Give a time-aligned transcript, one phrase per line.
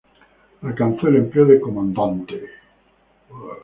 [0.63, 2.43] Alcanzó el empleo de comandante.